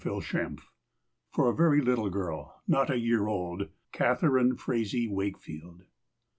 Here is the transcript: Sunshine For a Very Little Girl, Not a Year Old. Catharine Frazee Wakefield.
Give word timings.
Sunshine 0.03 0.57
For 1.29 1.47
a 1.47 1.55
Very 1.55 1.79
Little 1.79 2.09
Girl, 2.09 2.59
Not 2.67 2.89
a 2.89 2.97
Year 2.97 3.27
Old. 3.27 3.69
Catharine 3.91 4.55
Frazee 4.55 5.07
Wakefield. 5.07 5.83